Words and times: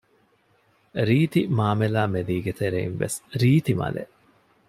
ރީތި 1.07 1.41
މާމެލާމެލީގެ 1.57 2.53
ތެރެއިން 2.59 2.97
ވެސް 3.01 3.17
ރީތި 3.41 3.73
މަލެއް 3.79 4.13